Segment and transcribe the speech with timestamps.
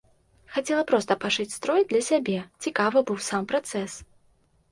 [0.53, 3.91] Хацела проста пашыць строй для сябе, цікавы быў сам працэс.